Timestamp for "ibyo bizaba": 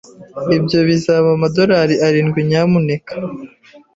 0.57-1.27